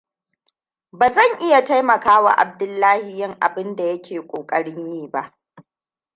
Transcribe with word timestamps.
Ba 0.91 1.09
zan 1.11 1.39
iya 1.41 1.61
taimakawa 1.65 2.31
Abdullahi 2.37 3.19
yin 3.19 3.37
abin 3.41 3.75
da 3.75 3.83
yake 3.83 4.27
ƙoƙarin 4.27 4.93
yi 4.93 5.07
ba. 5.07 5.37